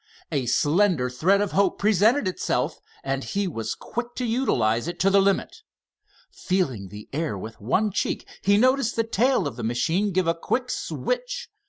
[0.31, 5.11] A slender thread of hope presented itself and he was quick to utilize it to
[5.11, 5.57] the limit.
[6.31, 10.33] "Feeling" the air with one cheek, he noticed the tail of the machine give a
[10.33, 11.49] quick switch.